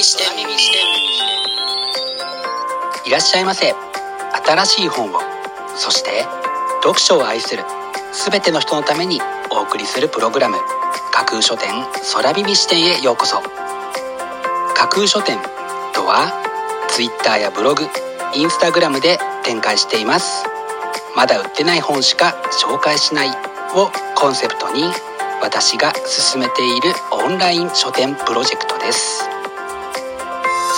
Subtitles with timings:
[0.00, 0.28] 耳視点
[3.04, 3.74] いらっしゃいませ。
[4.46, 5.18] 新しい本を。
[5.76, 6.24] そして
[6.82, 7.64] 読書を愛する。
[8.30, 9.20] 全ての人のために
[9.50, 10.56] お送りするプログラム。
[11.12, 11.68] 架空書店
[12.14, 13.42] 空耳視点へようこそ。
[14.74, 15.36] 架空書店
[15.92, 16.32] とは
[16.88, 17.82] Twitter やブログ
[18.34, 20.46] インスタグラムで展開しています。
[21.14, 23.28] まだ売ってない本しか紹介しない
[23.74, 24.84] をコンセプトに
[25.42, 29.39] 私が進めているオンライン書店プロジェクトです。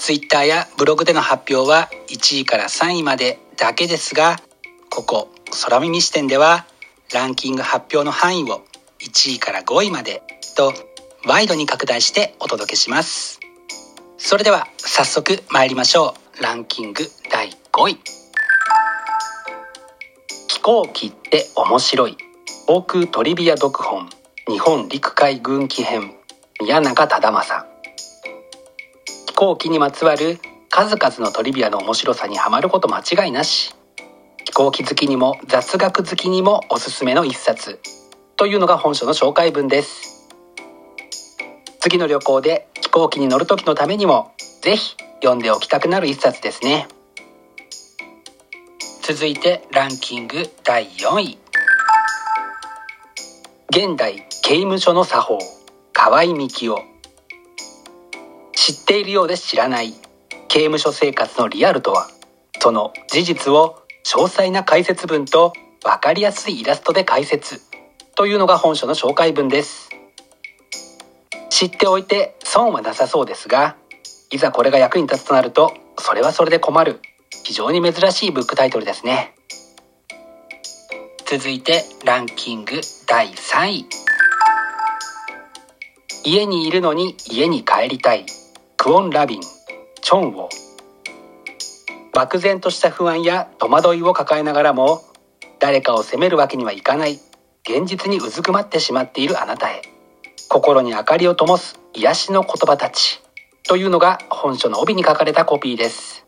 [0.00, 4.38] Twitter やブログでの発表は1位から3位までだけですが
[4.90, 5.28] ここ
[5.62, 6.66] 空耳視点では
[7.12, 8.64] ランキング発表の範囲を
[9.00, 10.22] 1位から5位まで
[10.56, 10.72] と
[11.26, 13.40] ワイドに拡大してお届けします。
[14.16, 16.42] それでは早速参りましょう。
[16.42, 17.98] ランキング第5位。
[20.48, 22.16] 飛行機って面白い。
[22.66, 24.08] 航空トリビア読本。
[24.48, 26.14] 日本陸海軍記編。
[26.60, 27.69] 宮永忠正。
[29.40, 33.74] 行機にまつわる数々のトリビアの面白さにはまること間違いなし。
[34.44, 37.80] 飛行機好きにも雑学好きにもおすすめの一冊。
[38.36, 40.28] というのが本書の紹介文です。
[41.78, 46.86] 次の旅行で飛行機に乗る時のためにもぜひ読んでおきたくなる一冊ですね。
[49.00, 51.38] 続いてランキング第4位。
[53.70, 55.38] 現代刑務所の作法
[55.94, 56.99] 河合幹夫
[58.72, 59.92] 知っているようで知らない。
[60.46, 62.08] 刑務所生活のリアルとは。
[62.60, 67.62] その事実を詳細な解説文と分かりやすいイラストで解説。
[68.14, 69.88] というのが本書の紹介文です。
[71.48, 73.76] 知っておいて損はなさそうですが
[74.30, 77.00] いざこれが役に立つとなるとそれはそれで困る。
[77.42, 79.34] 非常に珍しいブックタイトルですね。
[81.26, 83.86] 続いてランキング第3位。
[86.22, 88.26] 家にいるのに家に帰りたい。
[88.82, 90.48] クオン・ラビンチョンウォ。
[92.14, 95.02] 漠然とした不安や戸惑いを抱えながらも
[95.58, 97.20] 誰かを責めるわけにはいかない
[97.68, 99.82] 現実にうずくまってしまっているあなたへ。
[100.48, 103.20] 心に明かりを灯す癒しの言葉たち
[103.68, 106.24] というのが本書の帯に書かれたコピーです。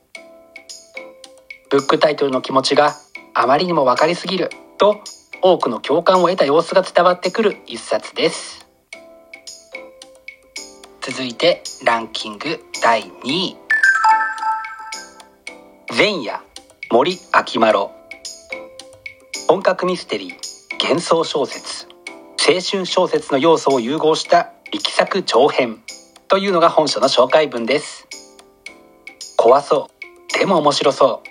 [1.70, 2.92] ブックタイトルの気持ちが
[3.32, 5.00] あまりにも分かりすぎると
[5.40, 8.61] 多くの共感を得た様子が伝わってくる一冊です。
[11.04, 13.56] 続いてランキング第2位。
[15.98, 16.40] 前夜
[16.92, 17.88] 森秋丸。
[19.48, 20.34] 本格ミステリー
[20.80, 21.88] 幻想小説。
[22.38, 25.82] 青春小説の要素を融合した力作長編。
[26.28, 28.06] というのが本書の紹介文です。
[29.36, 29.90] 怖そ
[30.34, 30.38] う。
[30.38, 31.28] でも面白そう。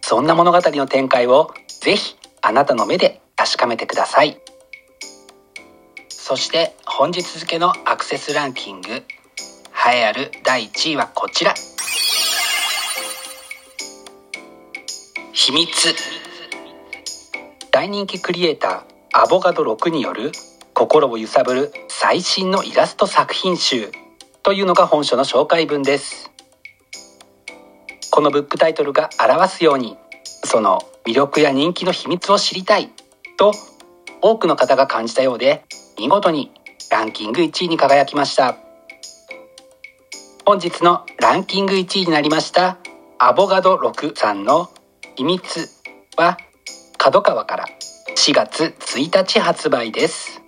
[0.00, 4.40] そんな物語の展開をぜひあなたの目で確かめてください。
[6.26, 9.02] そして本日付のアクセスランキング栄
[9.92, 11.52] えある第1位はこちら。
[15.34, 15.94] 秘密。
[17.70, 18.82] 大人気クリエイター
[19.12, 20.32] アボガド6による
[20.72, 23.92] 心を揺さぶる最新のイラスト作品集
[24.42, 26.30] というのが本書の紹介文です。
[28.10, 29.98] このブックタイトルが表すように
[30.42, 32.88] その魅力や人気の秘密を知りたい
[33.36, 33.52] と
[34.22, 35.66] 多くの方が感じたようで
[35.98, 36.50] 見事に
[36.90, 38.56] ランキング1位に輝きました。
[40.44, 42.76] 本日のランキング1位になりました
[43.18, 44.70] アボガド6さんの
[45.16, 45.70] 秘密
[46.16, 46.36] は
[46.98, 47.64] 角川から
[48.16, 50.42] 4月1日発売です。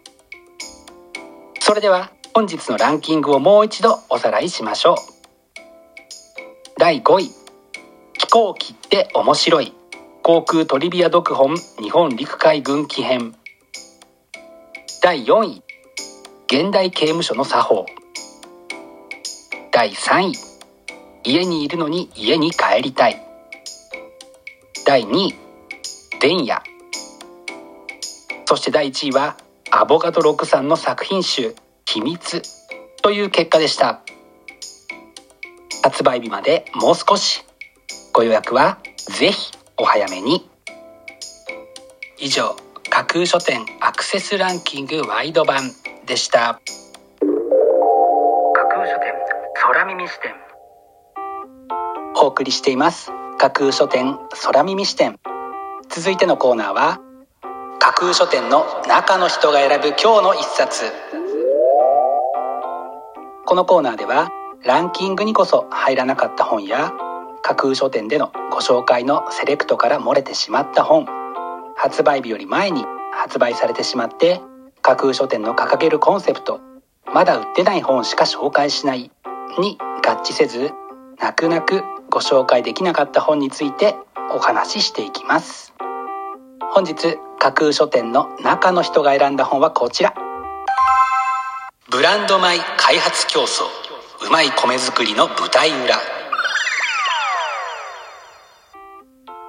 [1.61, 4.97] それでは本日のランキングをもう一度おさらいしましょう。
[6.79, 7.31] 第5位
[8.19, 9.73] 飛行機って面白い。
[10.23, 13.35] 航空トリビア読本日本陸海軍記編。
[15.07, 15.63] 第4位。
[16.49, 17.87] 現代刑務所の作法。
[19.71, 20.33] 第3位。
[21.23, 23.25] 家にいるのに家に帰りたい。
[24.85, 25.35] 第2位。
[26.21, 26.61] 前夜。
[28.47, 29.37] そして第1位は
[29.71, 31.55] アボガド6さんの作品集
[31.87, 32.43] 「秘密」
[33.01, 34.01] という結果でした。
[35.85, 37.45] 発売日までもう少し。
[38.13, 40.51] ご予約はぜひお早めに。
[42.19, 42.66] 以上。
[42.97, 45.71] 架空書店アクセスランキングワイド版
[46.07, 46.63] でした。
[48.55, 49.13] 架空書店
[49.55, 50.33] 空耳視点。
[52.17, 53.11] お送りしています。
[53.37, 55.19] 架空書店空耳視点。
[55.91, 57.03] 続いてのコーナーは
[57.81, 60.91] 架空書店の中の人が選ぶ今日の一冊。
[63.45, 64.31] このコーナーでは
[64.65, 66.95] ランキングにこそ入らなかった本や
[67.43, 71.26] 架空書店でのご紹介のセレクトから漏れてしまった本
[71.87, 74.41] 発売日より前に発売されてしまって
[74.83, 76.61] 架空書店の掲げるコンセプト
[77.15, 79.13] まだ売ってない本しか紹介しない
[79.61, 80.73] に合致せず
[81.21, 83.95] 泣く泣くご紹介できなかった本について
[84.35, 85.75] お話ししていきます。
[86.73, 90.13] 本日架空書店の中の人が選んだ本はこちら。
[91.89, 93.63] ブランド米開発競争
[94.27, 95.95] うまい米作りの舞台裏。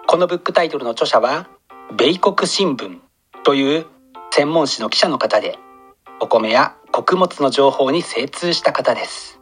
[0.05, 1.47] このブックタイトルの著者は
[1.95, 2.99] 米国新聞
[3.45, 3.85] という
[4.31, 5.57] 専門誌の記者の方で
[6.19, 9.39] お米や穀物の情報に精通した方です。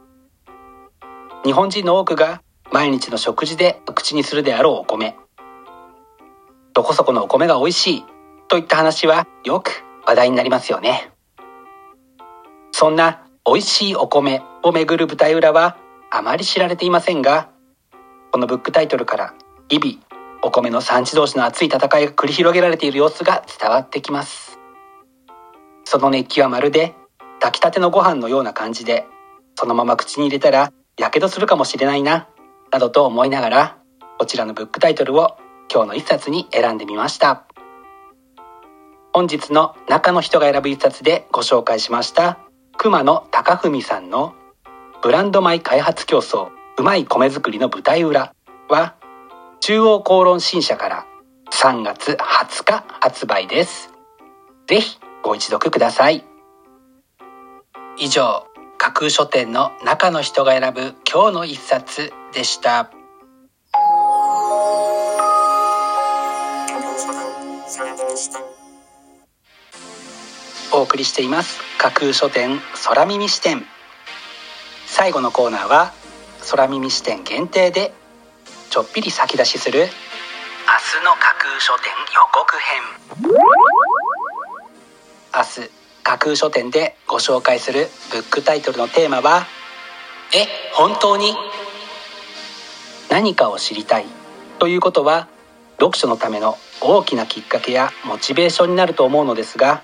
[1.44, 5.16] 日本人の多くが毎日の食事で口にするであろうお米。
[6.72, 8.04] どこそこのお米が美味しい
[8.46, 11.10] といった話はよく話題になりますよね。
[12.70, 15.76] そんな美味しいお米をめぐる舞台裏は
[16.10, 17.50] あまり知られていませんが
[18.30, 19.34] このブックタイトルから
[19.68, 20.05] 日々
[20.46, 24.60] お米の産地同士の熱い戦いが繰り広げられている様子が伝わってきます。
[25.84, 26.94] その熱気はまるで
[27.40, 29.06] 炊きたてのご飯のような感じで
[29.56, 32.28] そのまま口に入れたらやけどするかもしれないな
[32.70, 33.78] などと思いながら
[34.20, 35.36] こちらのブックタイトルを
[35.68, 37.44] 今日の一冊に選んでみました。
[39.12, 42.38] 本日の中の人が選ぶ一冊でご紹介しました
[42.76, 44.36] 熊野貴文さんの
[45.02, 48.32] ブランド米開発競争うまい米作りの舞台裏
[48.68, 48.94] は
[49.60, 51.06] 中央公論新社から
[51.52, 53.90] 3月20日発売です。
[54.66, 56.24] ぜひご一読ください。
[57.98, 58.46] 以上
[58.78, 62.90] 架空書店の中の人が選ぶ今日の一冊でした。
[70.72, 71.60] お送りしています。
[71.78, 73.64] 架空書店空耳視点。
[74.86, 75.92] 最後のコーナーは
[76.50, 77.92] 空耳視点限定で
[78.76, 79.80] ちょっぴり先出しする。
[79.80, 79.88] 明日
[81.02, 82.82] の架空書店予告編。
[85.34, 85.70] 明日
[86.02, 89.46] 架空書店でご紹介するブックタイトルのテーマは
[90.34, 91.34] え本当に？
[93.08, 94.04] 何かを知りたい。
[94.58, 95.26] ということは
[95.78, 99.82] 読書のための大きなきっかけやモチベーションになると思うのですが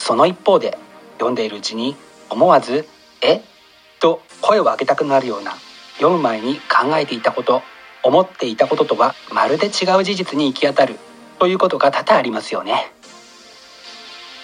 [0.00, 0.76] その一方で
[1.18, 1.94] 読んでいるうちに
[2.28, 2.88] 思わず
[3.22, 3.40] 「え？
[4.00, 5.52] と声を上げたくなるような
[5.98, 7.62] 読む前に考えていたこと
[8.02, 10.96] 思っていたこととはまるで違う事実に行き当たる
[11.38, 12.92] ということが多々ありますよね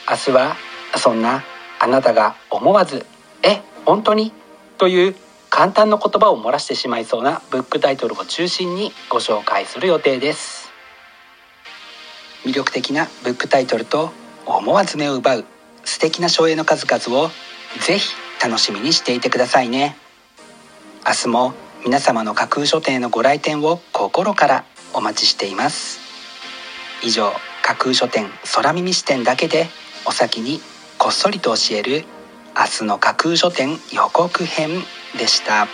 [0.09, 0.57] 明日は
[0.97, 1.45] そんな
[1.81, 3.07] あなたが思わず
[3.43, 4.33] 「え本当に?」
[4.79, 5.17] という
[5.50, 10.71] 簡単な言葉を漏らしてしまいそうなブックタイトルを中心にご紹介する予定です
[12.45, 14.12] 魅力的なブックタイトルと
[14.47, 15.45] 思わず目を奪う
[15.85, 17.31] 素敵な省エの数々を
[17.81, 19.97] ぜひ楽しみにしていてくださいね
[21.07, 21.55] 明日も
[21.88, 26.00] 皆様の架空書店のご来店を心からお待ちしています。
[27.02, 29.68] 以上架空書店空耳視点だけで
[30.07, 30.61] お先に
[30.99, 32.04] こっそりと教える
[32.54, 34.68] 明日の架空書店予告編
[35.16, 35.66] でした。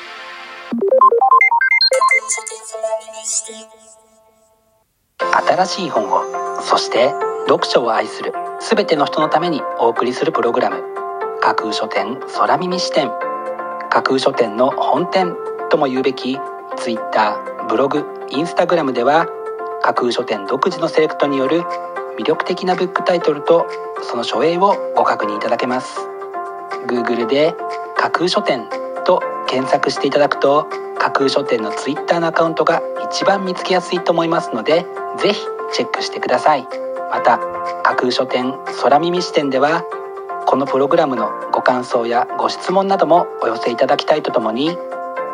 [5.19, 6.23] 新しい本を
[6.63, 7.11] そして
[7.49, 10.81] 読書を愛する全ての人のためにお送りするプログラム
[11.41, 13.11] 架空書店空耳視点。
[13.91, 15.54] 架空書店の本店。
[15.75, 16.39] とも言うべき
[16.77, 17.37] Twitter
[17.69, 19.27] ブログ Instagram では
[19.83, 21.63] 架空書店独自のセレクトによる
[22.17, 23.67] 魅力的なブックタイトルと
[24.01, 25.99] その書影をご確認いただけます。
[26.87, 27.57] Google で
[27.97, 28.69] 架空書店
[29.05, 34.87] と検索していただくと架空書店の Twitter のアカウントが一番見つけやすいと思いますので
[35.19, 35.41] ぜひ
[35.73, 36.69] チェックしてください。
[37.11, 37.39] また
[37.83, 39.83] 架空書店空耳視点では
[40.47, 44.79] このプログラムのご感想やご質問などもお寄せいただきたいとともに